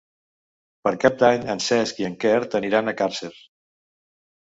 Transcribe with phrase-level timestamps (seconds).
[0.87, 3.35] Per Cap d'Any en Cesc i en Quer aniran a Càrcer.